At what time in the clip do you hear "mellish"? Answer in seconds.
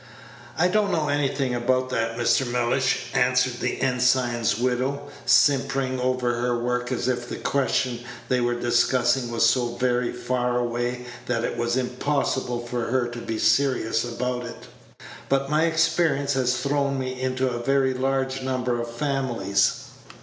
2.49-3.11